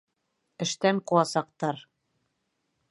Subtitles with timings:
[0.65, 1.87] Эштән ҡыуасаҡтар!